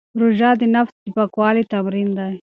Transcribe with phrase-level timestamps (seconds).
[0.19, 2.33] روژه د نفس د پاکوالي تمرین دی.